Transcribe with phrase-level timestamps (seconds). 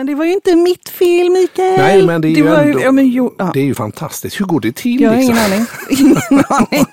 [0.00, 1.76] Men det var ju inte mitt fel Mikael.
[1.78, 3.50] Nej, men det är ju var ändå- ja, men, jo, ja.
[3.54, 4.40] Det är ju fantastiskt.
[4.40, 5.00] Hur går det till?
[5.00, 5.34] Jag har liksom?
[5.36, 5.66] ingen aning.
[6.30, 6.86] Ingen aning.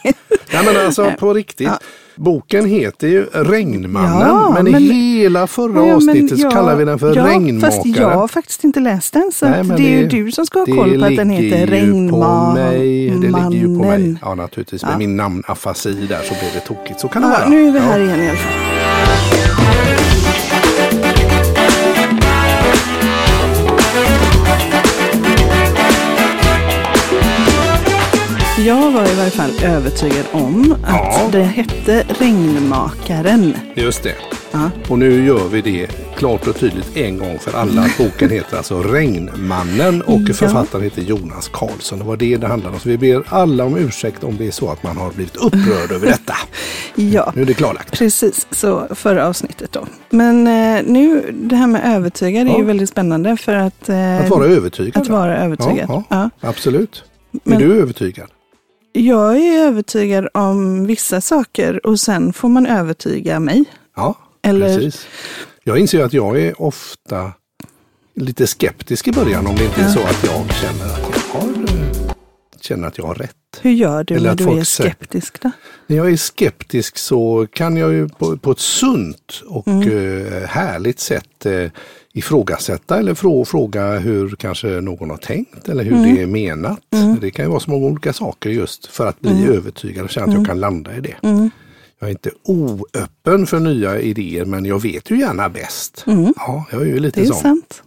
[0.54, 1.68] Nej men alltså på riktigt.
[1.68, 1.80] Ja.
[2.16, 4.88] Boken heter ju Regnmannen Ja, men, men- i
[5.22, 7.62] hela förra Ja, avsnittet jag- kallar vi den för ja, Regnmakaren.
[7.62, 10.46] Fast jag har faktiskt inte läst den så Nej, det är ju det- du som
[10.46, 11.60] ska ha Det koll på att den heter ju mig.
[11.60, 13.98] Det ligger ju på mig.
[14.00, 14.20] Regnmannen.
[14.22, 14.84] Ja naturligtvis.
[14.84, 14.98] Med Ja.
[14.98, 17.00] min namnafasi där så blev det tokigt.
[17.00, 17.50] Så kan det Ja, vara.
[17.50, 17.84] nu är vi Ja.
[17.86, 19.37] här igen i alla fall.
[28.58, 31.30] Jag var i varje fall övertygad om att Ja.
[31.32, 33.54] det hette Regnmakaren.
[33.76, 34.16] Just det.
[34.52, 34.70] Ja.
[34.90, 37.86] Och nu gör vi det klart och tydligt en gång för alla.
[37.98, 40.34] Boken heter alltså Regnmannen och Ja.
[40.34, 42.00] författaren heter Jonas Karlsson.
[42.00, 42.80] Det var det det handlade om.
[42.80, 45.92] Så vi ber alla om ursäkt om det är så att man har blivit upprörd
[45.92, 46.34] över detta.
[47.00, 47.92] Ja, Nu är det klarlagt.
[47.92, 48.48] precis.
[48.52, 49.86] Så förra avsnittet då.
[50.10, 52.58] Men eh, nu, det här med övertygad är Ja.
[52.58, 53.90] ju väldigt spännande för att...
[53.90, 55.02] Eh, Att vara övertygad.
[55.02, 55.18] att va?
[55.20, 56.04] vara övertygad.
[56.10, 56.30] Ja.
[56.42, 57.04] Absolut.
[57.44, 58.28] Men- Är du övertygad?
[58.98, 63.66] Jag är övertygad om vissa saker och sen får man övertyga mig.
[63.96, 65.08] Ja, Eller- precis.
[65.64, 67.32] Jag inser att jag är ofta
[68.16, 71.54] lite skeptisk i början om det inte är så att jag känner att jag har,
[72.62, 73.36] känner att jag har rätt.
[73.62, 75.52] Hur gör du Eller när du är skeptisk då?
[75.88, 81.00] När jag är skeptisk så kan jag ju på, på ett sunt och eh, härligt
[81.00, 81.72] sätt eh,
[82.18, 86.80] ifrågasätta eller frå, fråga hur kanske någon har tänkt eller hur det är menat.
[87.22, 90.28] Det kan ju vara så många olika saker just för att bli övertygad och känna
[90.28, 91.16] att jag kan landa i det.
[92.00, 96.04] Jag är inte oöppen för nya idéer men jag vet ju gärna bäst.
[96.36, 97.42] Ja, jag är ju lite Det är sån.
[97.42, 97.84] sant.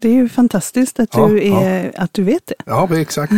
[0.00, 2.54] Det är ju fantastiskt att, Ja, du, är, att du vet det.
[2.66, 3.32] Ja, exakt.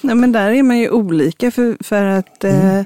[0.00, 2.80] Nej, men där är man ju olika för, för att eh,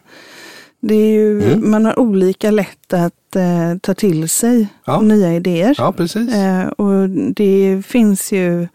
[0.88, 5.00] det är ju, man har olika lätt att eh, ta till sig Ja.
[5.00, 5.74] nya idéer.
[5.78, 6.34] Ja, precis.
[6.34, 8.66] Eh, och det finns ju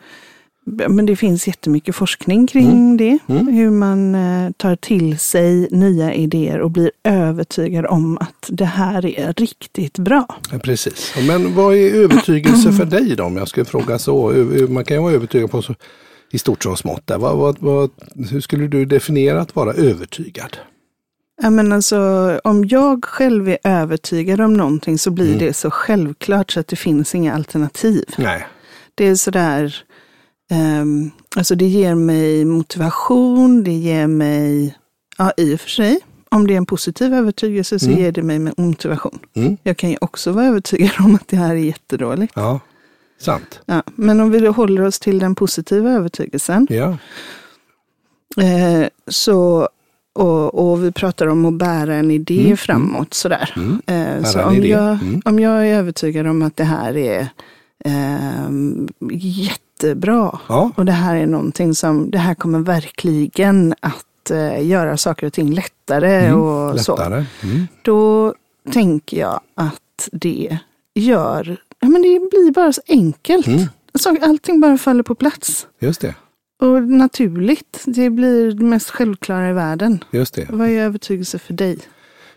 [0.88, 3.18] men det finns jättemycket forskning kring det.
[3.28, 9.06] Hur man eh, tar till sig nya idéer och blir övertygad om att det här
[9.06, 10.25] är riktigt bra.
[10.52, 11.14] Ja, Precis.
[11.28, 13.24] Men vad är övertygelse för dig då?
[13.24, 14.31] Om jag skulle fråga så.
[14.69, 15.75] Man kan ju vara övertygad på så,
[16.31, 17.08] i stort som smått.
[17.08, 17.18] Där.
[17.18, 17.90] Vad, vad, vad,
[18.31, 20.58] hur skulle du definiera att vara övertygad?
[21.41, 22.00] Ja, men alltså,
[22.44, 25.39] om jag själv är övertygad om någonting så blir Mm.
[25.39, 28.03] det så självklart så att det finns inga alternativ.
[28.17, 28.47] Nej.
[28.95, 29.75] Det är sådär,
[30.81, 34.75] um, alltså det ger mig motivation, det ger mig,
[35.17, 36.00] ja i och för sig,
[36.31, 39.19] om det är en positiv övertygelse så ger det mig motivation.
[39.35, 39.57] Mm.
[39.63, 42.33] Jag kan ju också vara övertygad om att det här är jättedåligt.
[42.35, 42.59] Ja,
[43.21, 43.59] sant.
[43.66, 46.97] Ja, men om vi då håller oss till den positiva övertygelsen, Ja,
[48.44, 49.69] eh, så
[50.14, 53.53] och, och vi pratar om att bära en idé Mm, framåt sådär.
[53.56, 53.81] Mm.
[53.86, 55.22] Eh, så om jag, mm.
[55.25, 57.28] om jag är övertygad om att det här är
[57.86, 58.50] eh,
[59.12, 60.72] jättebra ja.
[60.75, 65.34] och det här är någonting som, det här kommer verkligen att eh, göra saker och
[65.34, 66.96] ting lättare och så.
[66.96, 67.25] lättare.
[67.44, 67.68] Mm.
[67.81, 68.34] Då
[68.72, 70.59] tänker jag att det
[70.94, 73.48] gör, ja men det blir bara så enkelt.
[73.48, 73.66] Mm.
[73.96, 75.68] Så allting bara faller på plats.
[75.80, 76.16] Just det.
[76.59, 77.84] Och naturligt.
[77.86, 80.03] Det blir det mest självklara i världen.
[80.12, 80.47] Just det.
[80.50, 81.78] Vad är övertygelse för dig?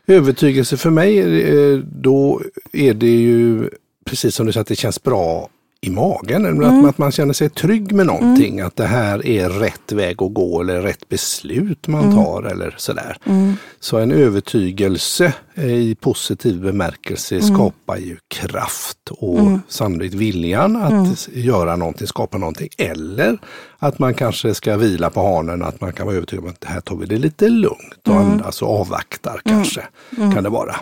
[0.07, 3.69] Övertygelse för mig, eh, då är det ju
[4.05, 5.49] precis som du sa att det känns bra
[5.87, 6.47] i magen.
[6.47, 6.81] eller Mm.
[6.85, 8.61] Att, att man känner sig trygg med någonting.
[8.61, 12.17] Att det här är rätt väg att gå eller rätt beslut man Mm.
[12.17, 13.17] tar eller sådär.
[13.81, 17.55] Så en övertygelse eh, i positiv bemärkelse Mm.
[17.55, 19.39] skapar ju kraft och
[19.69, 21.15] sannolikt viljan att Mm.
[21.33, 22.69] göra någonting, skapa någonting.
[22.79, 23.39] Eller
[23.79, 26.81] att man kanske ska vila på hanen, att man kan vara övertygad om att här
[26.81, 28.31] tar vi det lite lugnt och Mm.
[28.31, 29.83] andas och avvaktar kanske.
[30.17, 30.77] Kan det vara.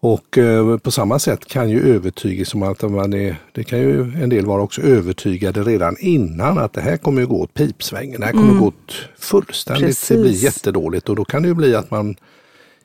[0.00, 4.00] Och eh, på samma sätt kan ju övertygelse som att man är, det kan ju
[4.00, 8.20] en del vara också övertygade redan innan att det här kommer ju gå åt pipsvängen,
[8.20, 10.42] det här kommer gå åt fullständigt, det blir Precis.
[10.42, 12.16] jättedåligt och då kan det ju bli att man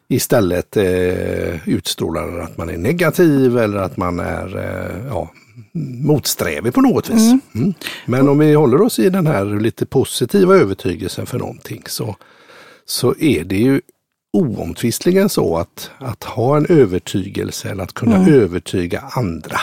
[0.08, 5.32] istället eh, utstrålar att man är negativ eller att man är eh, ja,
[6.04, 7.34] motsträvig på något vis.
[7.56, 7.74] Mm.
[8.06, 12.16] Men om vi håller oss i den här lite positiva övertygelsen för någonting så,
[12.86, 13.82] så är det ju
[14.34, 19.60] oomtvistligen så att, att ha en övertygelse eller att kunna övertyga andra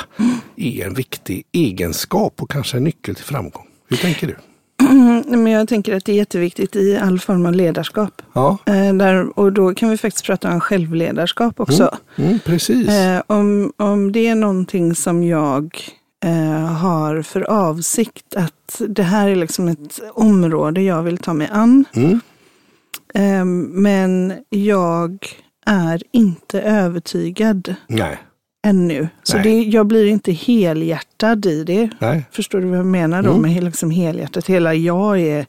[0.56, 3.67] är en viktig egenskap och kanske en nyckel till framgång.
[3.88, 4.37] Hur tänker du?
[5.37, 8.22] Men jag tänker att det är jätteviktigt i all form av ledarskap.
[8.32, 11.96] Ja, Eh, där, och då kan vi faktiskt prata om självledarskap också.
[12.17, 12.88] mm, precis.
[12.88, 15.78] Eh, om, om det är någonting som jag
[16.25, 21.49] eh, har för avsikt att det här är liksom ett område jag vill ta mig
[21.52, 21.84] an.
[21.93, 22.20] Mm.
[23.15, 25.27] Eh, men jag
[25.67, 28.19] är inte övertygad Nej,
[28.67, 29.09] ännu.
[29.23, 29.45] Så Nej.
[29.45, 31.91] det, jag blir inte helhjärtad i det.
[31.99, 32.25] Nej.
[32.33, 33.43] Förstår du vad jag menar då Mm.
[33.43, 34.47] med liksom helhjärtat?
[34.47, 35.47] Hela jag är...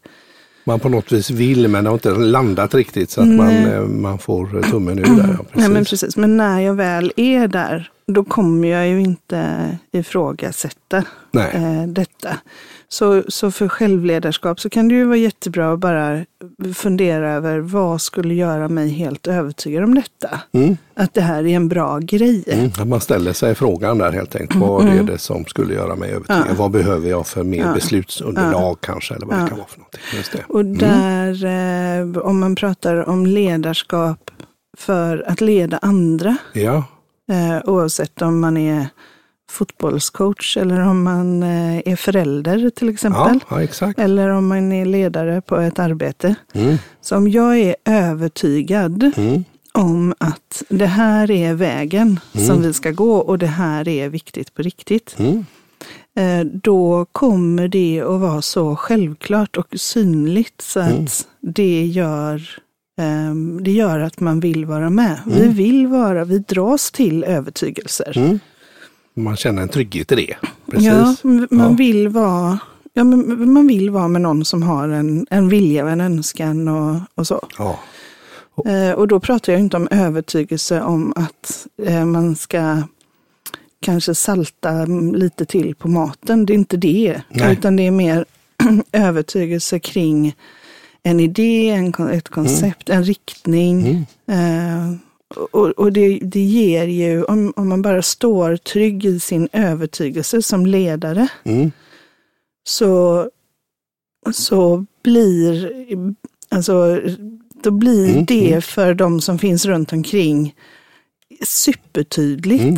[0.66, 3.81] Man på något vis vill men det har inte landat riktigt så att man, eh,
[3.81, 5.36] man får tummen ur där.
[5.38, 6.02] Ja, Nej, men precis.
[6.02, 6.18] precis.
[6.18, 10.98] Men när jag väl är där, då kommer jag ju inte ifrågasätta
[11.54, 12.38] eh, detta.
[12.92, 16.26] Så, så för självledarskap så kan det ju vara jättebra att bara
[16.76, 20.40] fundera över vad skulle göra mig helt övertygad om detta.
[20.52, 20.78] Mm.
[20.94, 22.44] Att det här är en bra grej.
[22.48, 22.66] Mm.
[22.80, 24.60] Att man ställer sig frågan där helt enkelt.
[24.60, 26.46] Vad är det som skulle göra mig övertygad?
[26.50, 26.54] Ja.
[26.58, 27.74] Vad behöver jag för mer Ja.
[27.74, 29.14] beslutsunderlag kanske?
[29.16, 29.48] Eller vad det Ja.
[29.48, 30.02] kan vara för någonting.
[30.16, 30.44] Just det.
[30.48, 31.46] Och där,
[32.16, 34.32] eh, om man pratar om ledarskap
[34.78, 36.84] för att leda andra, Ja,
[37.32, 38.88] eh, oavsett om man är
[39.51, 43.39] fotbollscoach eller om man eh, är förälder till exempel.
[43.50, 43.94] ja, ja.
[43.98, 46.36] Eller om man är ledare på ett arbete.
[46.53, 46.77] Mm.
[47.12, 49.44] Om jag är övertygad Mm.
[49.74, 54.53] om att det här är vägen som vi ska gå och det här är viktigt
[54.53, 55.15] på riktigt.
[55.19, 55.45] Mm.
[56.18, 61.06] eh, Då kommer det att vara så självklart och synligt så att Mm.
[61.42, 62.42] det gör
[63.01, 65.19] ehm, det gör att man vill vara med.
[65.25, 65.54] Vi Mm.
[65.54, 68.39] vill vara, vi dras till övertygelser.
[69.18, 69.24] Mm.
[69.24, 70.36] Man känner en trygghet i det.
[70.72, 70.88] Precis.
[70.88, 71.16] Ja,
[71.50, 72.60] man vill vara
[72.94, 76.68] Ja, men man vill vara med någon som har en, en vilja och en önskan
[76.68, 77.48] och, och så.
[77.58, 77.80] Ja.
[78.66, 82.81] Eh, och då pratar jag inte om övertygelse om att eh, man ska
[83.81, 86.46] kanske salta mm, lite till på maten.
[86.46, 87.22] Det är inte det.
[87.30, 87.54] Nej.
[87.54, 88.25] Utan det är mer
[88.92, 90.36] övertygelse kring
[91.04, 94.06] en idé, en, ett koncept, en riktning.
[94.28, 94.92] Mm.
[94.92, 94.98] Eh,
[95.38, 100.42] och och det, det ger ju, om, om man bara står trygg i sin övertygelse
[100.42, 101.72] som ledare, Mm.
[102.68, 103.30] så,
[104.33, 105.72] så blir,
[106.50, 107.01] alltså,
[107.63, 108.62] då blir Mm, det mm.
[108.62, 110.56] för de som finns runt omkring
[111.45, 112.78] supertydligt Mm.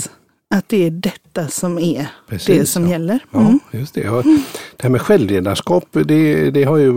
[0.57, 2.89] Att det är detta som är Precis, det som ja.
[2.89, 3.19] gäller.
[3.31, 3.59] Ja, Mm.
[3.71, 4.01] just det.
[4.01, 4.21] Ja,
[4.77, 6.91] det här med självledarskap, det, det har ju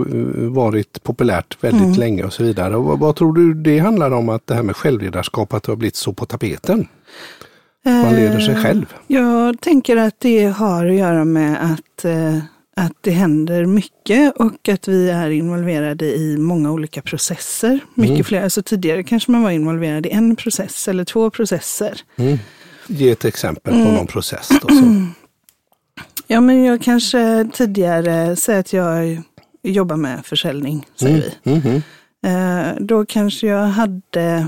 [0.49, 1.99] varit populärt väldigt Mm.
[1.99, 2.77] länge och så vidare.
[2.77, 5.73] Och vad, vad tror du det handlar om att det här med självledarskap, att det
[5.73, 6.89] har blivit så på tapeten?
[7.85, 8.95] Man leder sig Eh, själv.
[9.07, 12.39] Jag tänker att det har att göra med att, eh,
[12.77, 17.81] att det händer mycket och att vi är involverade i många olika processer.
[17.95, 18.25] Mycket Mm.
[18.25, 18.43] fler.
[18.43, 22.01] Alltså tidigare kanske man var involverad i en process eller två processer.
[22.17, 22.39] Mm.
[22.87, 23.87] Ge ett exempel Mm.
[23.87, 24.49] på någon process.
[24.63, 24.85] Då, så.
[26.29, 29.23] Ja, men jag kanske tidigare, säger att jag
[29.63, 31.61] jobbar med försäljning, säger Mm.
[31.63, 31.71] vi.
[31.71, 31.83] Mhm.
[32.27, 34.47] Eh, då kanske jag hade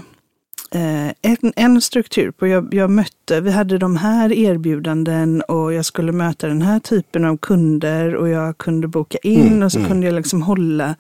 [0.75, 5.85] eh, en, en struktur på, jag, jag mötte, vi hade de här erbjudanden och jag
[5.85, 9.79] skulle möta den här typen av kunder och jag kunde boka in Mm, och så
[9.79, 9.91] mm.
[9.91, 10.95] kunde jag liksom hålla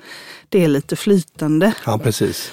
[0.48, 1.72] det lite flytande.
[1.86, 2.50] Ja, precis.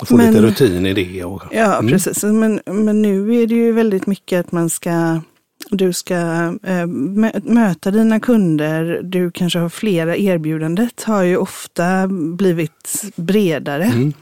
[0.00, 1.24] Och få Men- lite rutin i det.
[1.24, 1.92] Och, Ja, Mm.
[1.92, 2.22] precis.
[2.22, 5.20] Men, men nu är det ju väldigt mycket att man ska
[5.70, 12.06] du ska eh, mö- möta dina kunder, du kanske har flera erbjudandet, har ju ofta
[12.08, 13.84] blivit bredare.
[13.84, 14.12] Mm.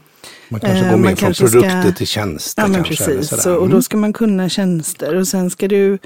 [0.49, 2.61] Man kanske Eh, går mer från kanske ska- produkter till tjänster.
[2.63, 3.41] Ja, men kanske, precis.
[3.43, 3.69] Så, och Mm.
[3.75, 5.97] då ska man kunna tjänster och sen ska du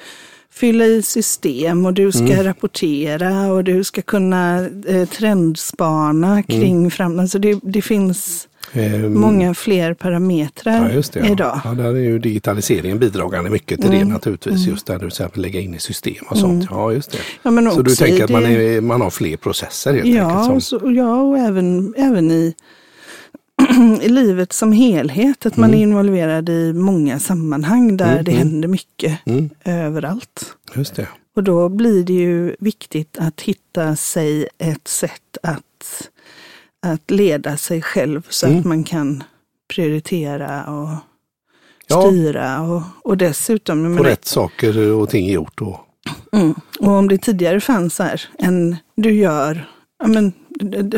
[0.54, 2.44] fylla i system och du ska Mm.
[2.44, 7.20] rapportera och du ska kunna eh, trendspana kring fram...
[7.20, 8.48] Alltså det, det finns
[9.10, 11.28] många fler parametrar Ja, det.
[11.32, 11.62] Idag.
[11.64, 14.10] Ja, där är ju digitaliseringen bidragande mycket till det Mm.
[14.10, 14.68] naturligtvis.
[14.68, 16.68] Just där du till exempel lägga in i system och sånt.
[16.70, 17.18] Ja, just det.
[17.44, 20.40] Ja, Så du tänker att man, det- är, man har fler processer helt Ja, enkelt?
[20.56, 22.54] och Som, så, ja, och även, även i,
[24.02, 25.46] i livet som helhet.
[25.46, 25.80] Att man Mm.
[25.80, 28.48] är involverad i många sammanhang där Mm, det mm.
[28.48, 30.46] händer mycket mm, överallt.
[30.76, 31.08] just det.
[31.36, 36.10] Och då blir det ju viktigt att hitta sig ett sätt att,
[36.82, 38.60] att leda sig själv så Mm.
[38.60, 39.24] att man kan
[39.74, 40.90] prioritera och
[41.88, 42.02] Ja.
[42.02, 42.62] styra.
[42.62, 45.62] Och, och dessutom, Få menar, rätt saker och ting gjort.
[45.62, 45.78] Och,
[46.32, 46.56] Mm.
[46.80, 49.70] Och om det tidigare fanns här, en, du gör,
[50.04, 50.34] ja men,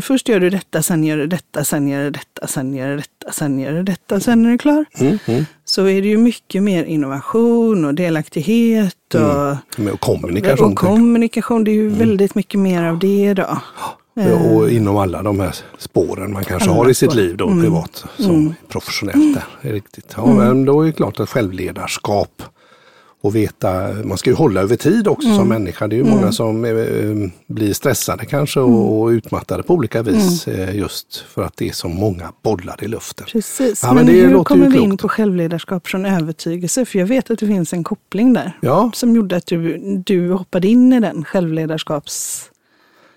[0.01, 2.95] först gör du detta, sen gör du detta, sen gör du detta, sen gör du
[2.97, 4.85] detta, sen gör du detta, sen är du klar.
[4.99, 5.45] mm, mm.
[5.65, 10.71] Så är det ju mycket mer innovation och delaktighet och, Med kommunikation.
[10.71, 11.63] och kommunikation.
[11.63, 13.59] Det är ju väldigt mycket mer av det idag.
[14.13, 14.51] Jag.
[14.55, 17.21] och inom alla de här spåren man kanske Alla har i sitt spår.
[17.21, 17.61] liv då, Mm.
[17.63, 19.33] privat som professionellt.
[19.61, 19.69] Där.
[19.69, 20.13] Är riktigt.
[20.17, 22.43] Ja, Men då är det klart att självledarskap
[23.21, 25.39] och veta, man ska ju hålla över tid också Mm.
[25.39, 25.87] som människa.
[25.87, 26.73] Det är ju många som eh,
[27.47, 28.79] blir stressade kanske och, Mm.
[28.79, 32.87] och utmattade på olika vis eh, just för att det är så många bollar i
[32.87, 33.25] luften.
[33.31, 36.85] Precis, Ja, men men, hur kommer vi in på självledarskap från övertygelse?
[36.85, 40.31] För jag vet att det finns en koppling där Ja, som gjorde att du, du
[40.31, 42.49] hoppade in i den självledarskaps...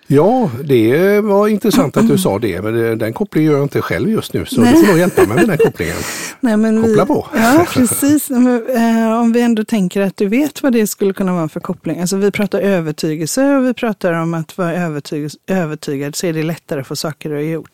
[0.06, 3.82] Ja, det var intressant att du sa det, men det, den kopplingen gör jag inte
[3.82, 4.72] själv just nu, så Nej.
[4.72, 5.96] du får nog hjälpa mig med den kopplingen.
[6.40, 7.26] Nej, men Koppla vi, på!
[7.34, 8.30] Ja, precis.
[8.30, 11.60] Men, eh, om vi ändå tänker att du vet vad det skulle kunna vara för
[11.60, 12.00] koppling.
[12.00, 16.42] Alltså vi pratar övertygelse och vi pratar om att vara övertygad, övertygad så är det
[16.42, 17.70] lättare att få saker att gjort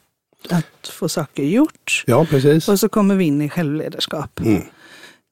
[0.51, 2.05] att få saker gjort.
[2.07, 2.69] Ja, precis.
[2.69, 4.41] Och så kommer vi in i självledarskap.
[4.41, 4.63] Mm.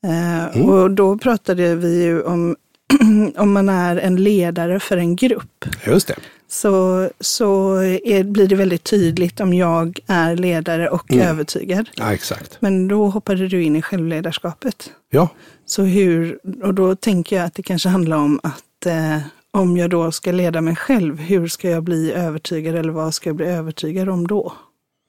[0.04, 0.68] Eh, mm.
[0.68, 2.56] Och då pratade vi ju om
[3.36, 5.64] om man är en ledare för en grupp.
[5.86, 6.16] Just det.
[6.52, 11.26] Så, så är, blir det väldigt tydligt om jag är ledare och mm.
[11.28, 11.90] övertygad.
[11.94, 12.56] Ja, exakt.
[12.60, 14.90] Men då hoppade du in i självledarskapet.
[15.10, 15.28] Ja.
[15.66, 19.18] Så hur, och då tänker jag att det kanske handlar om att eh,
[19.50, 23.28] om jag då ska leda mig själv, hur ska jag bli övertygad eller vad ska
[23.28, 24.52] jag bli övertygad om då?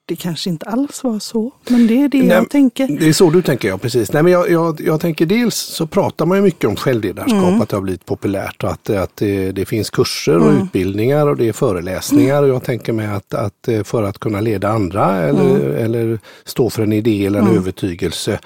[0.06, 2.88] Det kanske inte alls var så, men det är det Nej, jag tänker.
[3.00, 4.12] Det är så du tänker, ja precis.
[4.12, 7.60] Nej, men jag, jag, jag tänker dels så pratar man ju mycket om självledarskap, mm.
[7.60, 10.62] att det har blivit populärt och att, att det, det finns kurser och mm.
[10.62, 12.38] utbildningar och det är föreläsningar.
[12.38, 12.50] Mm.
[12.50, 15.84] Och jag tänker mig att, att eh, för att kunna leda andra eller, mm.
[15.84, 17.58] eller stå för en idé eller en mm.
[17.58, 18.38] övertygelse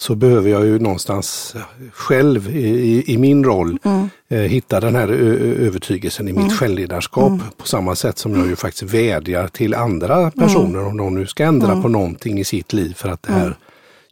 [0.00, 1.54] så behöver jag ju någonstans
[1.92, 4.08] själv i, i min roll mm.
[4.28, 6.50] eh, hitta den här övertygelsen i mitt mm.
[6.50, 7.42] självledarskap mm.
[7.56, 11.44] på samma sätt som jag ju faktiskt vädjar till andra personer om de nu ska
[11.44, 11.82] ändra mm.
[11.82, 13.54] på någonting i sitt liv för att det här mm.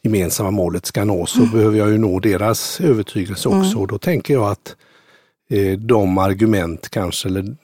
[0.03, 1.51] gemensamma målet ska nås så mm.
[1.51, 4.77] behöver jag ju nå deras övertygelse också och då tänker jag att
[5.51, 7.57] eh, de argument kanske, eller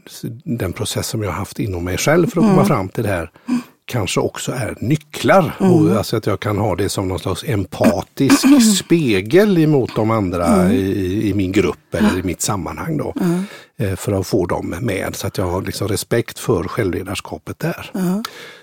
[0.45, 3.31] den process som jag haft inom mig själv för att komma fram till det här
[3.87, 5.57] kanske också är nycklar.
[5.61, 5.73] Mm.
[5.73, 8.61] Och, alltså att jag kan ha det som någon slags empatisk mm.
[8.61, 10.73] spegel emot de andra mm.
[10.73, 12.97] i, i, min grupp eller i mitt sammanhang.
[12.97, 13.15] Då,
[13.77, 17.91] eh, för att få dem med så att jag har liksom respekt för självledarskapet där.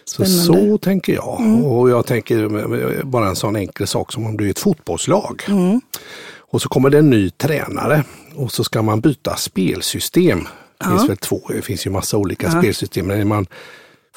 [0.05, 1.39] Så, så tänker jag.
[1.39, 1.63] Mm.
[1.65, 5.43] Och jag tänker bara en sån enkel sak som om du är ett fotbollslag.
[5.47, 5.81] Mm.
[6.37, 8.03] Och så kommer det en ny tränare
[8.35, 10.47] och så ska man byta spelsystem.
[10.77, 12.61] Det finns väl två, det finns ju massa olika ja.
[12.61, 13.07] spelsystem.
[13.07, 13.47] Men man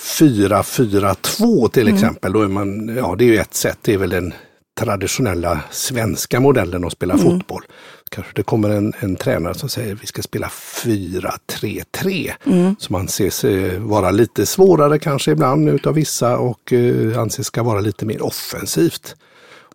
[0.01, 1.95] 4-4-2 till mm.
[1.95, 4.35] exempel, då är man, ja det är ju ett sätt, det är väl den
[4.79, 7.27] traditionella svenska modellen att spela mm.
[7.27, 7.63] fotboll.
[8.11, 12.33] Kanske det kommer en, en tränare som säger vi ska spela 4-3-3.
[12.47, 12.77] Mm.
[12.79, 13.45] Som anses
[13.79, 19.17] vara lite svårare kanske ibland utav vissa och uh, anses ska vara lite mer offensivt.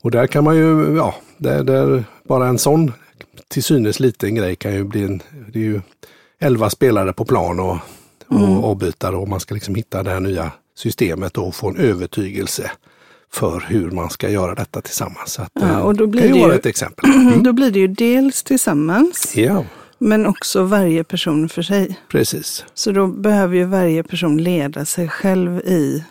[0.02, 2.92] Och där kan man ju, ja, där, där bara en sån
[3.48, 5.22] till synes liten grej kan ju bli en,
[5.54, 5.82] det är ju
[6.40, 7.78] 11 spelare på plan och
[8.30, 8.64] och mm.
[8.64, 12.72] avbytare och man ska liksom hitta det här nya systemet och få en övertygelse
[13.32, 15.34] för hur man ska göra detta tillsammans.
[15.34, 17.10] Så att, ja, eh, och då blir det ju, ett exempel.
[17.30, 17.44] Mm.
[17.44, 19.66] Då blir det ju dels tillsammans, ja.
[19.98, 22.00] men också varje person för sig.
[22.12, 22.66] Precis.
[22.74, 26.04] Så då behöver ju varje person leda sig själv i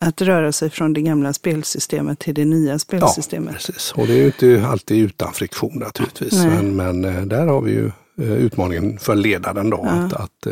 [0.00, 3.48] att röra sig från det gamla spelsystemet till det nya spelsystemet.
[3.52, 3.92] Ja, precis.
[3.96, 6.44] Och det är ju inte alltid utan friktion naturligtvis.
[6.44, 7.90] Men, men, eh, där har vi ju
[8.20, 9.90] eh, utmaningen för ledaren då, ja.
[9.90, 10.46] att, att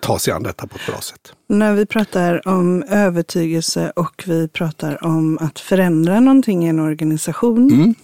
[0.00, 1.32] ta sig an detta på ett bra sätt.
[1.48, 7.70] När vi pratar om övertygelse och vi pratar om att förändra någonting i en organisation
[7.72, 7.94] mm.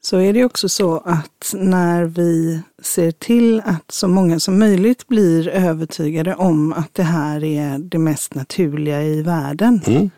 [0.00, 5.08] så är det också så att när vi ser till att så många som möjligt
[5.08, 10.10] blir övertygade om att det här är det mest naturliga i världen mm.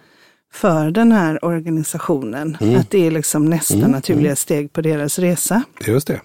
[0.53, 2.81] för den här organisationen, mm.
[2.81, 3.91] att det är liksom nästa mm.
[3.91, 4.37] naturliga mm.
[4.37, 5.63] steg på deras resa.
[5.87, 6.21] Just det.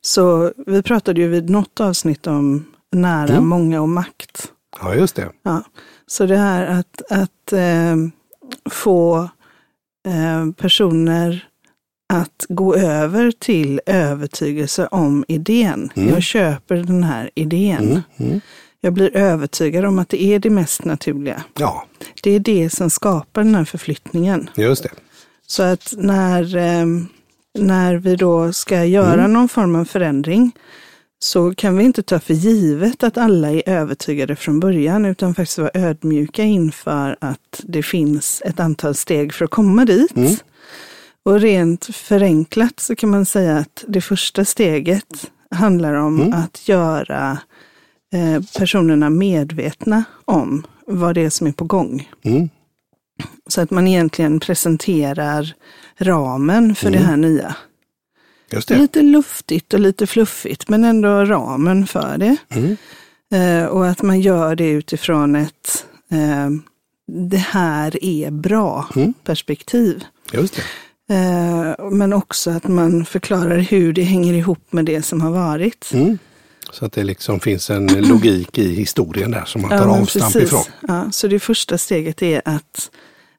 [0.00, 3.48] Så vi pratade ju vid något avsnitt om nära mm.
[3.48, 4.52] många och makt.
[4.80, 5.28] Ja, just det.
[5.42, 5.62] Ja.
[6.06, 7.96] Så det här att, att eh,
[8.70, 9.28] få
[10.08, 11.48] eh, personer
[12.12, 15.90] att gå över till övertygelse om idén.
[15.94, 16.08] Mm.
[16.08, 17.90] Jag köper den här idén.
[17.90, 18.02] Mm.
[18.16, 18.40] Mm.
[18.80, 21.42] Jag blir övertygad om att det är det mest naturliga.
[21.58, 21.86] Ja.
[22.22, 24.50] Det är det som skapar den här förflyttningen.
[24.54, 24.90] Just det.
[25.46, 26.86] Så att när, eh,
[27.58, 29.32] när vi då ska göra mm.
[29.32, 30.52] någon form av förändring
[31.24, 35.58] så kan vi inte ta för givet att alla är övertygade från början, utan faktiskt
[35.58, 40.16] vara ödmjuka inför att det finns ett antal steg för att komma dit.
[40.16, 40.34] Mm.
[41.22, 46.32] Och rent förenklat så kan man säga att det första steget handlar om mm.
[46.32, 47.38] att göra
[48.14, 52.10] eh, personerna medvetna om vad det är som är på gång.
[52.22, 52.48] Mm.
[53.48, 55.54] Så att man egentligen presenterar
[55.98, 57.08] ramen för det mm.
[57.08, 57.56] här nya.
[58.68, 62.36] Lite luftigt och lite fluffigt, men ändå ramen för det.
[62.48, 62.76] Mm.
[63.32, 66.50] Eh, och att man gör det utifrån ett eh,
[67.06, 69.14] det här är bra mm.
[69.24, 70.04] perspektiv.
[70.32, 70.58] Just.
[71.10, 75.90] Eh, men också att man förklarar hur det hänger ihop med det som har varit.
[75.92, 76.18] Mm.
[76.70, 80.32] Så att det liksom finns en logik i historien där som man tar ja, avstamp
[80.32, 80.42] precis.
[80.42, 80.64] ifrån.
[80.88, 82.90] Ja, så det första steget är att,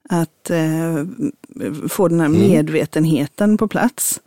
[0.09, 1.05] att eh,
[1.89, 2.41] få den här mm.
[2.41, 4.19] medvetenheten på plats.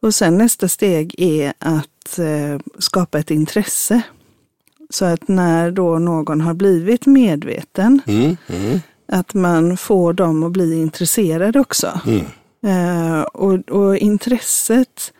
[0.00, 4.02] Och sen nästa steg är att eh, skapa ett intresse.
[4.90, 8.36] Så att när då någon har blivit medveten, Mm.
[8.46, 8.80] Mm.
[9.08, 12.00] att man får dem att bli intresserade också.
[12.06, 12.24] Mm.
[12.62, 15.12] Eh, och, och intresset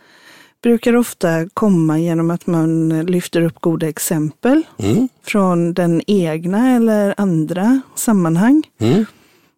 [0.63, 5.09] brukar ofta komma genom att man lyfter upp goda exempel Mm.
[5.23, 8.63] från den egna eller andra sammanhang.
[8.79, 9.07] Mm.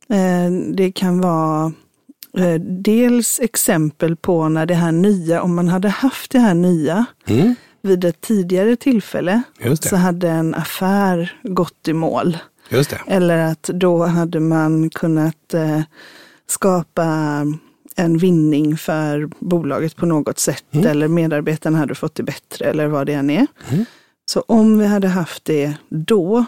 [0.08, 1.72] Eh, det kan vara
[2.82, 7.54] dels exempel på när det här nya, om man hade haft det här nya Mm.
[7.82, 9.42] vid ett tidigare tillfälle
[9.88, 12.38] så hade en affär gått i mål.
[13.06, 15.80] Eller att då hade man kunnat eh,
[16.46, 17.04] skapa
[17.96, 23.06] en vinning för bolaget på något sätt eller medarbetarna hade fått det bättre eller vad
[23.06, 23.46] det än är.
[23.70, 23.84] Mm.
[24.26, 26.44] Så om vi hade haft det då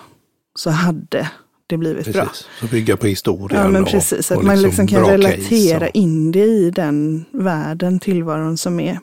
[0.54, 1.30] så hade
[1.72, 2.24] det blivit bra.
[2.24, 2.46] Precis.
[2.60, 3.60] Så bygga på historien.
[3.62, 4.30] Ja, men och- precis.
[4.32, 8.56] Att och man liksom kan bra relatera case och- in det i den världen, tillvaron
[8.56, 8.98] som är.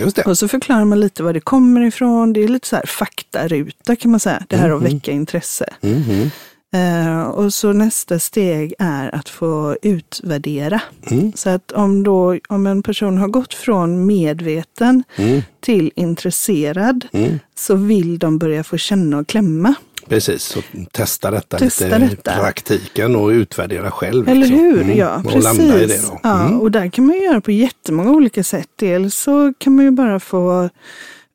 [0.00, 0.22] Just det.
[0.22, 2.32] Och så förklarar man lite var det kommer ifrån.
[2.32, 4.42] Det är lite så här faktaruta kan man säga.
[4.48, 5.66] Det här att väcka intresse.
[5.80, 6.02] Mm.
[6.10, 6.30] Mm.
[6.74, 10.80] Eh, och så nästa steg är att få utvärdera.
[11.10, 11.32] Mm.
[11.36, 15.42] Så att om, då, om en person har gått från medveten Mm.
[15.60, 17.38] till intresserad Mm.
[17.58, 19.74] så vill de börja få känna och klämma.
[20.08, 20.60] Precis, så
[20.92, 22.32] testa detta Testa lite detta.
[22.32, 24.28] i praktiken och utvärdera själv.
[24.28, 24.58] Eller liksom.
[24.58, 24.82] hur?
[24.82, 24.98] Mm.
[24.98, 26.08] Ja, och landa i det precis.
[26.10, 26.20] då.
[26.22, 26.60] Ja, Mm.
[26.60, 28.68] och där kan man göra på jättemånga olika sätt.
[28.76, 30.68] Dels så kan man ju bara få,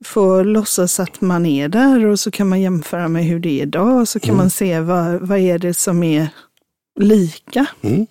[0.05, 3.61] få låtsas att man är där och så kan man jämföra med hur det är
[3.63, 4.07] idag.
[4.07, 6.27] Så kan man se vad, vad är det som är
[6.99, 7.65] lika?
[7.81, 8.07] Mm.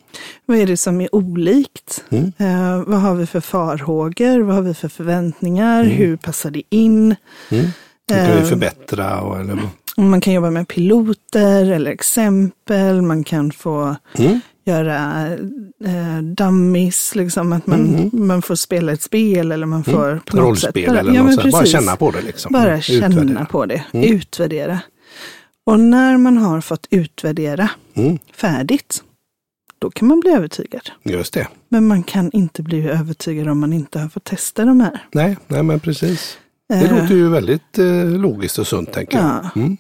[0.47, 2.05] Vad är det som är olikt?
[2.11, 2.33] Mm.
[2.39, 4.41] Eh, vad har vi för farhågor?
[4.41, 5.81] Vad har vi för förväntningar?
[5.81, 5.93] Mm.
[5.97, 7.15] Hur passar det in?
[7.51, 7.67] Mm.
[8.09, 9.59] Det kan vi Eh, förbättra och, eller,
[9.97, 13.03] Man kan jobba med piloter eller exempel.
[13.03, 14.41] Man kan få mm.
[14.65, 15.27] göra
[15.85, 20.59] eh, dummies, liksom att man, man får spela ett spel eller man får på något
[20.59, 21.53] sätt rollspel eller ja, något.
[21.53, 22.53] Bara känna på det liksom.
[22.53, 23.45] Bara känna Utvärdera.
[23.45, 24.13] på det, Mm.
[24.15, 24.81] utvärdera.
[25.67, 28.19] Och när man har fått utvärdera Mm.
[28.33, 29.03] färdigt,
[29.79, 30.91] då kan man bli övertygad.
[31.03, 31.49] Just det.
[31.69, 35.01] Men man kan inte bli övertygad om man inte har fått testa de här.
[35.13, 36.39] Nej, nej men precis.
[36.69, 39.27] Det Eh, låter ju väldigt eh, logiskt och sunt tänker jag.
[39.27, 39.51] Ja.
[39.61, 39.77] Mm.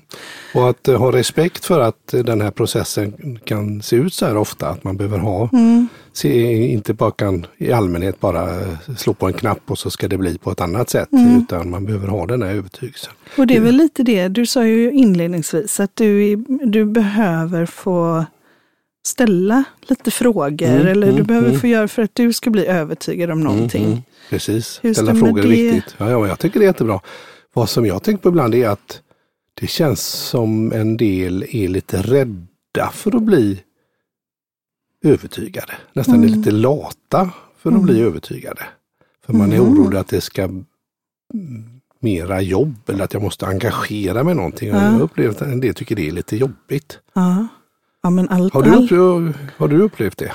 [0.55, 4.37] Och att eh, ha respekt för att den här processen kan se ut så här
[4.37, 4.69] ofta.
[4.69, 5.89] Att man behöver ha, Mm.
[6.13, 8.49] se, inte bara kan i allmänhet bara
[8.97, 11.13] slå på en knapp och så ska det bli på ett annat sätt.
[11.13, 11.39] Mm.
[11.39, 13.13] Utan man behöver ha den här övertygelsen.
[13.37, 18.25] Och det är väl lite det, du sa ju inledningsvis att du, du behöver få
[19.06, 21.60] ställa lite frågor Mm, eller du mm, behöver mm.
[21.60, 23.82] få göra för att du ska bli övertygad om någonting.
[23.84, 24.02] Mm, mm.
[24.30, 25.95] Precis, Hur ställa frågor är viktigt.
[25.99, 27.00] Ja, ja, jag tycker det är jättebra.
[27.52, 29.00] Vad som jag tänker på ibland är att
[29.54, 33.62] det känns som en del är lite rädda för att bli
[35.04, 35.73] övertygade.
[35.92, 36.38] Nästan är Mm.
[36.38, 38.62] lite lata för att bli övertygade.
[39.26, 39.73] För man är Mm.
[39.73, 40.64] orolig att det ska mm,
[42.00, 44.69] mera jobb eller att jag måste engagera mig i någonting.
[44.69, 44.82] Ja.
[44.82, 46.99] Jag har upplevt att en del tycker det är lite jobbigt.
[47.14, 47.47] Ja.
[48.06, 50.32] Ja, men allt, Har du, all, upplevt, har du upplevt det?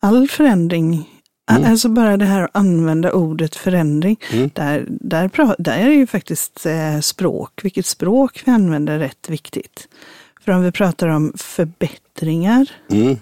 [0.00, 1.08] all förändring,
[1.50, 1.70] Mm.
[1.70, 4.50] alltså bara det här att använda ordet förändring, Mm.
[4.54, 5.30] där, där,
[5.62, 9.88] där är ju faktiskt eh, språk, vilket språk vi använder rätt viktigt.
[10.44, 13.16] För om vi pratar om förbättringar, Mm.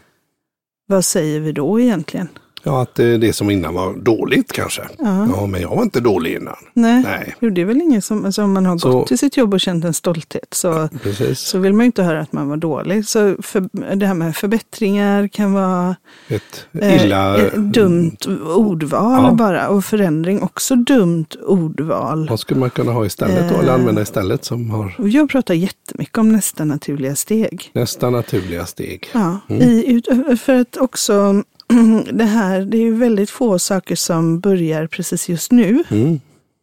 [0.87, 2.29] vad säger vi då egentligen?
[2.69, 4.83] Ja, att det, som innan var dåligt kanske.
[4.99, 5.29] Ja.
[5.37, 6.55] Ja, men jag var inte dålig innan.
[6.75, 7.35] Nej, Nej.
[7.41, 9.55] Jo, det är väl ingen som, alltså om man har Så- gått till sitt jobb
[9.55, 11.39] och känt en stolthet så, Precis.
[11.41, 13.07] så vill man ju inte höra att man var dålig.
[13.07, 15.97] Så för, det här med förbättringar kan vara
[16.29, 17.39] Ett eh, illa...
[17.39, 18.17] ett dumt
[18.57, 19.33] ordval Ja.
[19.35, 22.29] bara och förändring också dumt ordval.
[22.31, 23.55] Vad skulle man kunna ha istället då?
[23.61, 23.75] Eller Eh.
[23.75, 27.71] använda istället som har jag pratar jättemycket om nästa naturliga steg.
[27.73, 29.07] nästa naturliga steg?
[29.15, 29.63] Ja, Mm.
[29.63, 30.03] i,
[30.41, 31.43] för att också
[32.13, 35.85] det här, det är ju väldigt få saker som börjar precis just nu.
[35.91, 36.21] Mm,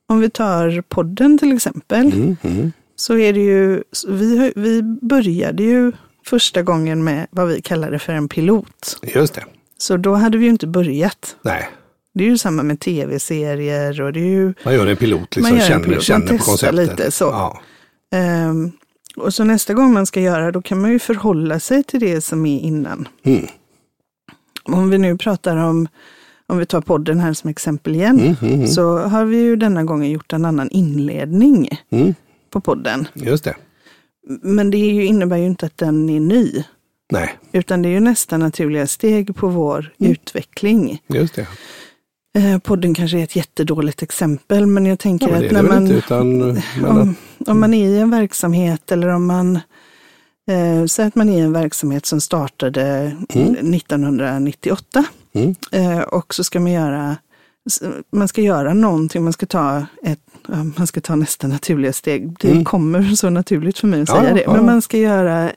[0.08, 2.06] Om vi tar podden till exempel.
[2.06, 2.72] mm, mm.
[2.96, 5.92] så är det ju, vi, vi började ju
[6.26, 9.00] första gången med vad vi kallade för en pilot.
[9.16, 9.44] Just det.
[9.78, 11.36] Så då hade vi ju inte börjat.
[11.42, 11.70] Nej,
[12.14, 15.42] Det är ju samma med tv-serier och det är ju, man gör en pilot, liksom,
[15.42, 16.90] Man gör en känner, pilot, man känner på testar konceptet.
[17.00, 17.24] lite så.
[17.26, 17.62] Ja.
[18.18, 18.72] ehm,
[19.16, 22.22] och så nästa gång man ska göra, då kan man ju förhålla sig till det
[22.22, 23.08] som är innan.
[23.24, 23.48] Mm,
[24.66, 25.88] Om vi nu pratar om,
[26.48, 28.68] om vi tar podden här som exempel igen, mm, mm, mm.
[28.68, 32.14] så har vi ju denna gången gjort en annan inledning Mm,
[32.50, 33.08] på podden.
[33.14, 33.56] just det.
[34.42, 36.64] Men det är ju, innebär ju inte att den är ny.
[37.12, 40.12] Nej, Utan det är ju nästa naturliga steg på vår Mm.
[40.12, 41.02] utveckling.
[41.08, 41.48] just det.
[42.38, 45.64] Eh, podden kanske är ett jättedåligt exempel, men jag tänker Ja, men att är när
[45.64, 46.42] man, inte, utan,
[46.90, 47.16] om,
[47.48, 49.60] om man är i en verksamhet eller om man
[50.52, 53.74] eh, man är en verksamhet som startade Mm.
[53.74, 55.04] 1998
[55.34, 57.18] mm, eh, och så ska man göra,
[58.12, 60.20] man ska göra någonting, man ska ta ett
[60.78, 62.36] man ska ta nästa naturliga steg.
[62.40, 62.66] Det Mm.
[62.66, 64.42] kommer så naturligt för mig att Ja, säga det.
[64.42, 64.54] ja.
[64.54, 65.50] Men man ska göra,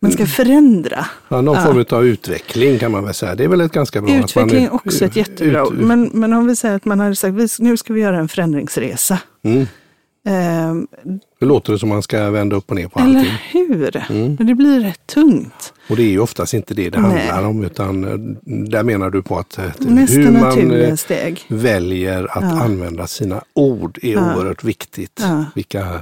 [0.00, 1.06] man ska förändra.
[1.28, 1.62] Ja, någon Ja.
[1.64, 3.34] form av utveckling kan man väl säga.
[3.34, 4.10] Det är väl ett ganska bra...
[4.14, 5.74] att Utveckling är också ett jättebra ord.
[5.74, 8.28] Men, men om vi säger att man hade sagt, "Vi- nu ska vi göra en
[8.28, 9.18] förändringsresa.
[9.42, 9.66] Mm.
[10.24, 10.86] Ehm,
[11.40, 13.32] Det låter som man ska vända upp och ner på eller allting.
[13.52, 13.96] hur?
[14.10, 14.34] Mm.
[14.38, 15.72] Men det blir rätt tungt.
[15.90, 17.26] Och det är ju oftast inte det det Nej.
[17.26, 18.16] handlar om utan eh,
[18.68, 21.44] där menar du på att eh, Nästa hur man eh, steg.
[21.48, 22.62] väljer att Ja.
[22.62, 24.36] använda sina ord är Ja.
[24.36, 25.18] oerhört viktigt.
[25.22, 25.44] Ja.
[25.54, 26.00] Vilka,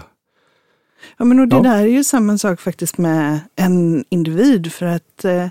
[1.16, 1.62] Ja, men och det Ja.
[1.62, 4.72] där är ju samma sak faktiskt med en individ.
[4.72, 5.46] För att eh,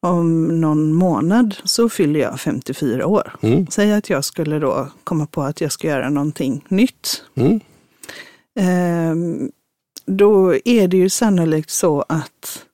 [0.00, 3.32] om någon månad så fyller jag 54 år.
[3.40, 7.22] mm, Säg att jag skulle då komma på att jag ska göra någonting nytt.
[7.36, 7.60] mm,
[10.06, 12.64] då är det ju sannolikt så att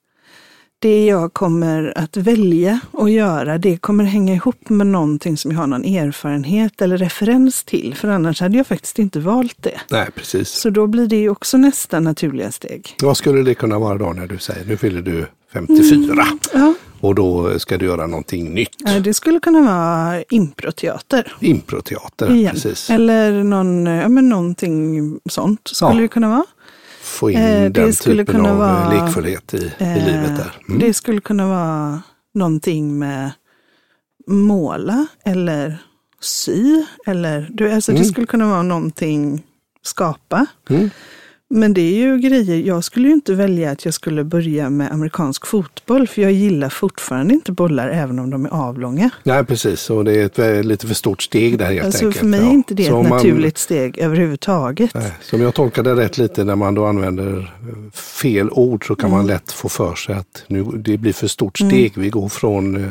[0.81, 5.59] det jag kommer att välja att göra, det kommer hänga ihop med någonting som jag
[5.59, 7.95] har någon erfarenhet eller referens till.
[7.95, 9.81] För annars hade jag faktiskt inte valt det.
[9.91, 10.49] nej, precis.
[10.49, 12.97] Så då blir det ju också nästa naturliga steg.
[13.03, 17.15] Vad skulle det kunna vara då när du säger nu fyller du 54 Ja, och
[17.15, 18.75] då ska du göra någonting nytt?
[18.79, 21.33] ja, det skulle kunna vara improteater.
[21.41, 22.53] Improteater, Igen.
[22.55, 22.91] precis.
[22.91, 26.01] Eller någon, ja, men någonting sånt skulle Ja.
[26.01, 26.45] det kunna vara.
[27.03, 30.57] Få in Eh, den typen kunna av vara, vara, lekfullhet i, i Eh, livet där.
[30.69, 30.81] Mm.
[30.81, 32.03] Det skulle kunna vara
[32.35, 33.31] någonting med
[34.27, 35.79] måla eller
[36.21, 36.85] sy.
[37.07, 38.03] Eller, du, alltså Mm.
[38.03, 39.43] Det skulle kunna vara någonting
[39.83, 40.47] skapa.
[40.71, 40.91] Mm.
[41.51, 44.93] Men det är ju grejer, jag skulle ju inte välja att jag skulle börja med
[44.93, 49.11] amerikansk fotboll, för jag gillar fortfarande inte bollar även om de är avlånga.
[49.23, 49.91] Nej, precis.
[49.91, 52.17] Och det är ett lite för stort steg där helt Alltså enkelt.
[52.21, 52.51] för mig är Ja.
[52.51, 54.95] inte det Så ett om man- naturligt steg överhuvudtaget.
[54.95, 57.55] Nej, som jag tolkar det rätt lite när man då använder
[57.93, 61.59] fel ord så kan man lätt få för sig att nu, det blir för stort
[61.59, 61.93] steg.
[61.97, 62.91] Vi går från eh,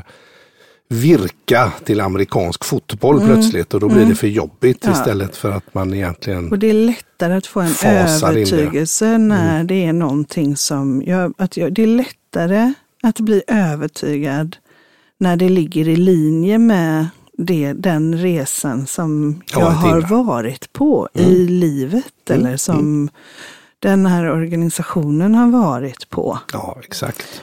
[0.90, 4.92] virka till amerikansk fotboll plötsligt och då blir det för jobbigt Ja.
[4.92, 6.52] istället för att man egentligen...
[6.52, 7.88] Och det är lättare att få en in det.
[7.90, 12.74] övertygelse när det är någonting som gör att jag, det är lättare
[13.04, 14.58] att bli övertygad
[15.20, 20.74] när det ligger i linje med det, den resan som Ja, jag ett har varit
[20.74, 23.10] på i livet eller som
[23.80, 26.40] den här organisationen har varit på.
[26.54, 27.42] Ja, exakt.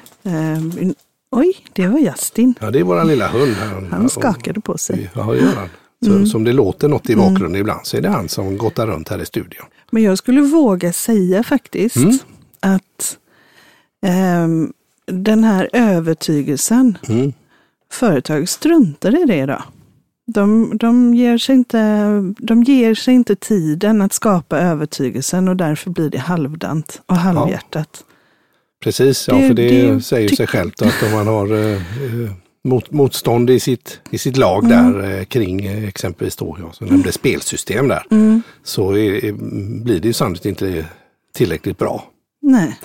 [1.34, 2.54] Eh, oj, det var Justin.
[2.60, 3.52] Ja, det är våran lilla hund.
[3.54, 3.88] här.
[3.90, 5.10] Han skakade på sig.
[5.14, 5.68] Ja, gör han.
[6.04, 6.26] Så, Mm.
[6.26, 9.22] Som det låter något i bakgrunden ibland så är det han som gottar runt här
[9.22, 9.64] i studion.
[9.90, 12.18] Men jag skulle våga säga faktiskt Mm.
[12.60, 13.18] att
[14.06, 14.72] ehm,
[15.06, 17.32] den här övertygelsen, Mm.
[17.92, 19.62] företag struntar i det idag.
[20.26, 25.90] De, de, ger sig inte, de ger sig inte tiden att skapa övertygelsen och därför
[25.90, 28.04] blir det halvdant och halvhjärtat.
[28.84, 32.30] Precis, ja, för det, säger sig självt att om man har eh, eh,
[32.64, 34.92] mot, motstånd i sitt, i sitt lag Mm.
[34.92, 38.42] där eh, kring eh, exempelvis då, ja, som nämnde spelsystem där, Mm.
[38.64, 39.32] så är,
[39.84, 40.84] blir det ju sannolikt inte
[41.34, 42.04] tillräckligt bra.
[42.42, 42.78] Nej.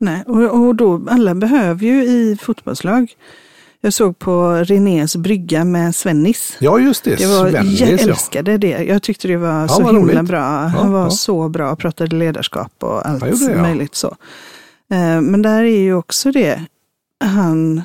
[0.00, 0.22] Nej.
[0.26, 3.12] Och, och då, alla behöver ju i fotbollslag.
[3.80, 6.56] Jag såg på Renés brygga med Svennis.
[6.60, 7.16] Ja, just det.
[7.16, 7.98] Det var, Svennis, jag ja.
[7.98, 8.84] älskade det.
[8.84, 10.28] Jag tyckte det var så vad himla roligt.
[10.28, 10.42] bra.
[10.66, 11.10] Han var ja.
[11.10, 13.62] så bra, pratade ledarskap och allt ja.
[13.62, 14.16] möjligt så.
[14.90, 16.60] Eh, Men där är ju också det,
[17.24, 17.82] han,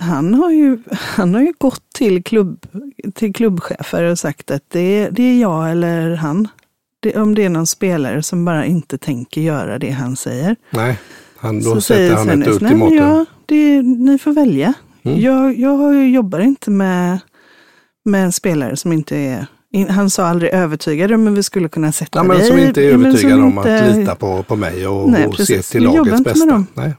[0.00, 2.66] han, har, ju, han har ju gått till, klubb,
[3.14, 6.48] till klubbchefer och sagt att det, det är jag eller han.
[7.00, 10.56] Det, om det är någon spelare som bara inte tänker göra det han säger.
[10.70, 10.98] Nej,
[11.36, 12.96] han, då så sätter han ett Svennis, "Nej, men ultimatum.
[12.96, 14.74] jag, det, ni får välja.
[15.02, 15.20] Mm.
[15.20, 17.18] Jag, jag jobbar inte med,
[18.04, 21.92] med en spelare som inte är in- han sa aldrig övertygade, men vi skulle kunna
[21.92, 24.14] sätta Ja, men dig som inte är ja, men övertygad som om inte- att lita
[24.14, 26.64] på, på mig och, Nej, och se till lagets bästa.
[26.74, 26.94] Nej.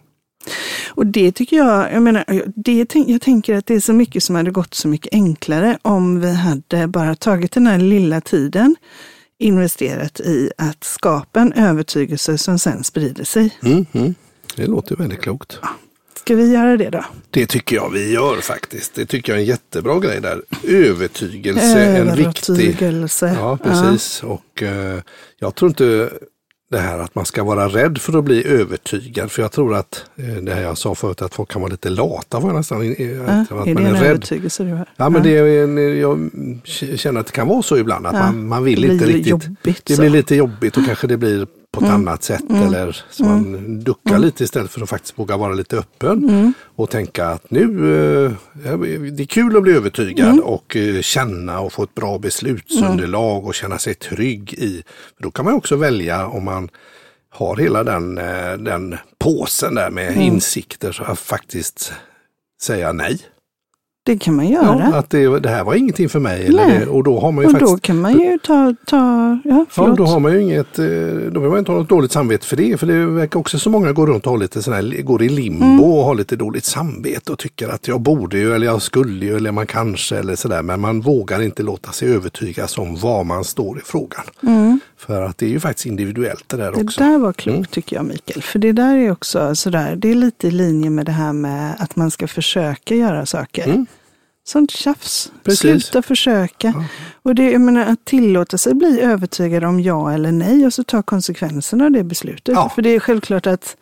[0.89, 4.35] Och det tycker jag, jag menar, det, jag tänker att det är så mycket som
[4.35, 8.75] hade gått så mycket enklare om vi hade bara tagit den här lilla tiden,
[9.39, 13.57] investerat i att skapa en övertygelse som sen sprider sig.
[13.63, 14.15] Mm, mm.
[14.55, 15.59] Det låter väldigt klokt.
[16.25, 17.05] Ska vi göra det då?
[17.29, 18.95] Det tycker jag vi gör faktiskt.
[18.95, 20.41] Det tycker jag är en jättebra grej där.
[20.67, 22.53] Övertygelse, en viktig...
[22.53, 23.35] Övertygelse.
[23.39, 24.23] Ja, precis.
[24.23, 24.99] Och eh,
[25.39, 26.09] jag tror inte
[26.71, 29.31] det här att man ska vara rädd för att bli övertygad.
[29.31, 31.89] För jag tror att eh, det här jag sa förut att folk kan vara lite
[31.89, 32.39] lata.
[32.39, 34.03] Var jag nästan, Ja, att är man det är en rädd.
[34.03, 34.89] övertygelse du har?
[34.97, 35.45] Ja, men det är
[35.95, 36.29] jag
[36.99, 38.07] känner att det kan vara så ibland.
[38.07, 39.27] Att Ja, man, man vill inte riktigt.
[39.27, 40.01] jobbigt det så.
[40.01, 42.43] blir lite jobbigt och kanske det blir på ett annat sätt.
[42.49, 46.53] Eller så man duckar lite istället för att faktiskt våga vara lite öppen.
[46.75, 48.31] Och tänka att nu, eh,
[49.11, 53.55] det är kul att bli övertygad och eh, känna och få ett bra beslutsunderlag och
[53.55, 54.83] känna sig trygg i.
[55.19, 56.69] Då kan man också välja om man
[57.29, 61.93] har hela den, eh, den påsen där med insikter så att faktiskt
[62.61, 63.19] säga nej.
[64.06, 64.89] Det kan man göra.
[64.91, 66.50] Ja, att det, det här var ingenting för mig.
[66.50, 69.65] Det, och då har man ju och faktiskt då kan man ju ta, ta ja,
[69.78, 72.46] Ja, då har man ju inget, eh, då behöver man inte ha något dåligt samvete
[72.48, 72.78] för det.
[72.80, 75.30] För det verkar också så många går runt och har lite sån här, går i
[75.30, 75.82] limbo Mm.
[75.84, 79.36] och har lite dåligt samvete och tycker att jag borde ju eller jag skulle ju
[79.36, 80.62] eller man kanske eller sådär.
[80.62, 84.24] Men man vågar inte låta sig övertygas om var man står i frågan.
[84.97, 86.79] För att det är ju faktiskt individuellt det där Mm.
[86.79, 87.01] Det också.
[87.01, 88.43] där var klokt tycker jag Mikael.
[88.43, 91.75] För det där är också sådär, det är lite i linje med det här med
[91.79, 93.86] att man ska försöka göra saker.
[94.47, 95.29] Sånt tjafs.
[95.29, 95.39] Mm.
[95.43, 95.60] Precis.
[95.60, 96.86] Sluta försöka.
[97.23, 100.84] Och det, jag menar, att tillåta sig bli övertygad om ja eller nej och så
[100.84, 102.55] ta konsekvenserna av det beslutet.
[102.55, 102.69] Ja.
[102.75, 103.77] För det är självklart att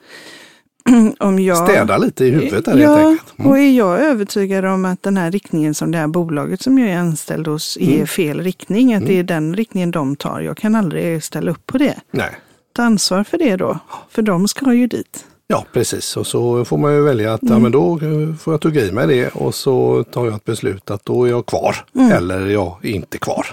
[1.20, 1.70] om jag...
[1.70, 3.40] Städa lite i huvudet där helt Ja, enkelt.
[3.40, 3.52] Mm.
[3.52, 6.90] och är jag övertygad om att den här riktningen som det här bolaget som jag
[6.90, 8.08] är anställd hos är Mm.
[8.08, 10.42] fel riktning, att det är den riktningen de tar.
[10.42, 11.96] Jag kan aldrig ställa upp på det.
[12.12, 12.30] Nej.
[12.76, 15.26] Ta ansvar för det då, för de ska ju dit.
[15.48, 16.18] Ja, precis.
[16.18, 17.62] Och så får man ju välja att ja, Mm.
[17.62, 18.00] men då
[18.40, 21.30] får jag tugga i mig det och så tar jag ett beslut att då är
[21.30, 21.76] jag kvar
[22.14, 23.46] eller är jag inte kvar.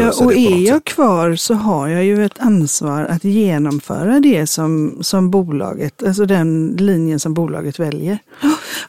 [0.00, 0.12] Mm.
[0.18, 4.98] Ja, och är jag kvar så har jag ju ett ansvar att genomföra det som,
[5.00, 8.18] som bolaget, alltså den linjen som bolaget väljer.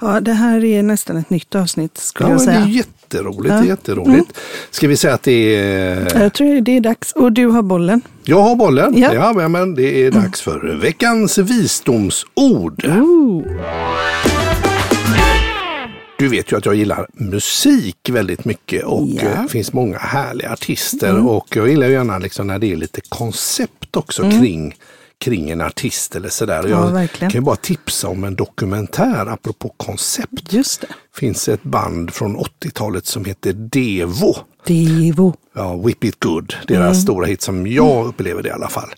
[0.01, 2.75] Ja, det här är nästan ett nytt avsnitt skulle Ja, jag men det är säga.
[2.75, 3.49] jätteroligt.
[3.49, 3.55] Ja.
[3.57, 3.67] Mm.
[3.67, 4.37] jätteroligt.
[4.71, 6.21] Ska vi säga att det är...
[6.21, 7.11] Jag tror det är dags.
[7.11, 8.01] Och du har bollen.
[8.23, 8.93] Jag har bollen.
[8.97, 9.13] Ja.
[9.13, 9.33] Ja.
[9.33, 12.85] men- men det är dags för veckans visdomsord.
[12.87, 13.43] Ooh.
[16.17, 19.01] Du vet ju att jag gillar musik väldigt mycket och.
[19.01, 19.43] Mm.
[19.43, 23.01] det finns många härliga artister och jag gillar ju gärna liksom när det är lite
[23.09, 24.75] koncept också kring,
[25.19, 26.63] kring en artist eller sådär.
[26.63, 27.31] Ja, Jag verkligen.
[27.31, 30.53] kan ju bara tipsa om en dokumentär apropå koncept.
[30.53, 30.87] Just det.
[31.15, 34.35] finns ett band från 80-talet som heter Devo.
[34.65, 35.33] Devo.
[35.55, 38.89] Ja, Whip It Good, deras stora hit som jag upplever det i alla fall.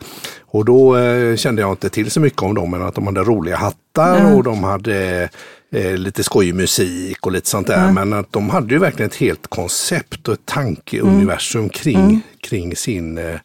[0.52, 3.24] Och då eh, kände jag inte till så mycket om dem, men att de hade
[3.24, 5.30] roliga hattar och de hade
[5.72, 7.92] eh, lite skojig musik och lite sånt där.
[7.92, 13.18] Men att de hade ju verkligen ett helt koncept och ett tankeuniversum kring, kring sin
[13.18, 13.36] eh,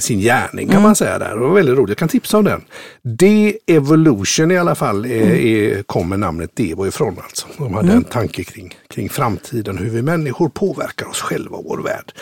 [0.00, 1.34] sin gärning kan man säga där.
[1.34, 2.60] Det var väldigt roligt, jag kan tipsa om den.
[3.02, 7.46] De-Evolution i alla fall är, är, kommer namnet Devo ifrån alltså.
[7.58, 11.82] De hade en tanke kring, kring framtiden, hur vi människor påverkar oss själva och vår
[11.82, 12.12] värld.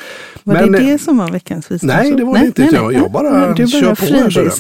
[0.44, 2.00] Var Men, det eh, det som var veckans visdomsord?
[2.00, 2.62] Nej, det var det inte.
[2.62, 4.04] jag, jag bara du kör bara på.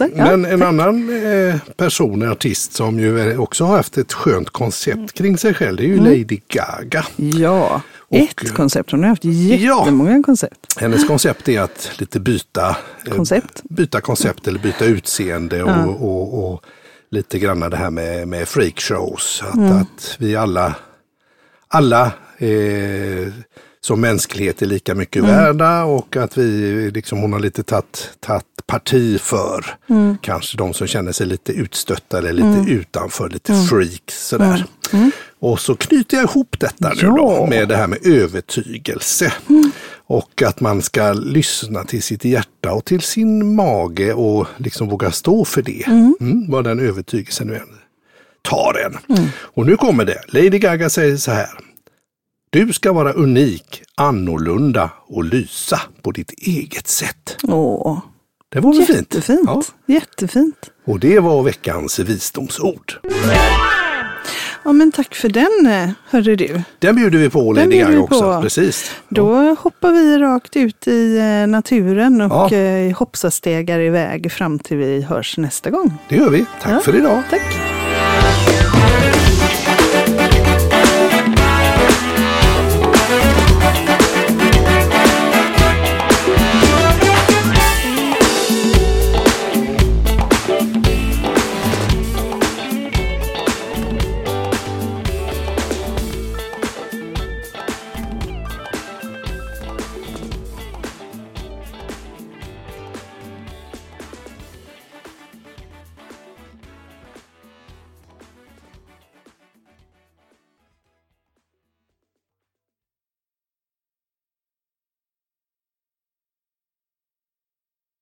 [0.00, 0.10] här.
[0.16, 5.12] Ja, Men en annan eh, person, artist som ju också har haft ett skönt koncept
[5.12, 6.04] kring sig själv, det är ju Mm.
[6.04, 7.06] Lady Gaga.
[7.16, 8.90] Ja, Och- ett koncept.
[8.90, 10.80] Hon har haft jättemånga koncept.
[10.80, 13.62] Hennes koncept är att lite byta eh, Koncept.
[13.64, 15.86] byta koncept eller byta utseende och, Ja.
[15.86, 16.62] och, och
[17.10, 19.42] lite grann det här med, med freakshows.
[19.46, 19.76] Att, Mm.
[19.76, 20.74] att vi alla,
[21.68, 23.28] alla eh,
[23.80, 25.36] som mänsklighet är lika mycket Mm.
[25.36, 28.10] värda och att vi, liksom, hon har lite tagit
[28.66, 30.16] parti för Mm.
[30.22, 34.64] kanske de som känner sig lite utstötta eller lite utanför, lite freaks sådär.
[35.40, 37.50] Och så knyter jag ihop detta nu då Mm.
[37.50, 39.32] Med det här med övertygelse.
[40.06, 45.10] Och att man ska lyssna till sitt hjärta och till sin mage och liksom våga
[45.10, 45.86] stå för det.
[45.86, 46.46] Mm.
[46.48, 47.68] vad den övertygelsen nu än
[48.42, 49.18] tar en.
[49.32, 50.20] Och nu kommer det.
[50.28, 51.48] Lady Gaga säger så här.
[52.50, 57.36] Du ska vara unik, annorlunda och lysa på ditt eget sätt.
[57.42, 57.98] Åh,
[58.48, 58.98] Det var väl fint?
[58.98, 59.40] jättefint.
[59.46, 59.62] Ja.
[59.86, 60.70] Jättefint.
[60.86, 62.92] Och det var veckans visdomsord.
[64.70, 66.62] Ja, men tack för den, eh, hörru du.
[66.78, 68.20] Den bjuder vi på Lady Gaga också.
[68.36, 68.42] på.
[68.42, 68.90] Precis.
[69.08, 72.56] Då hoppar vi rakt ut i eh, naturen och Ja.
[72.56, 75.92] eh, hoppsastegar iväg fram till vi hörs nästa gång.
[76.08, 76.44] Det gör vi.
[76.62, 76.80] Tack Ja.
[76.80, 77.22] för idag.
[77.30, 77.79] Tack!